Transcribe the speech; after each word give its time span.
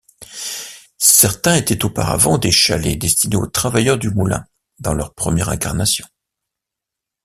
Certains 0.97 1.53
étaient 1.57 1.85
auparavant 1.85 2.39
des 2.39 2.51
chalets 2.51 2.97
destinés 2.97 3.35
aux 3.35 3.45
travailleurs 3.45 3.99
du 3.99 4.09
moulin, 4.09 4.47
dans 4.79 4.95
leur 4.95 5.13
première 5.13 5.49
incarnation. 5.49 6.07